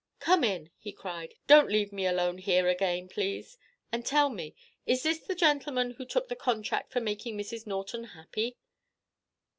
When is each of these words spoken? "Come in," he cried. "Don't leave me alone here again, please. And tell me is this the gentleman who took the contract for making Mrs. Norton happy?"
"Come 0.19 0.43
in," 0.43 0.71
he 0.79 0.91
cried. 0.91 1.35
"Don't 1.45 1.69
leave 1.69 1.93
me 1.93 2.07
alone 2.07 2.39
here 2.39 2.67
again, 2.67 3.07
please. 3.07 3.59
And 3.91 4.03
tell 4.03 4.29
me 4.29 4.55
is 4.87 5.03
this 5.03 5.19
the 5.19 5.35
gentleman 5.35 5.91
who 5.91 6.05
took 6.07 6.27
the 6.27 6.35
contract 6.35 6.91
for 6.91 6.99
making 7.01 7.37
Mrs. 7.37 7.67
Norton 7.67 8.05
happy?" 8.05 8.57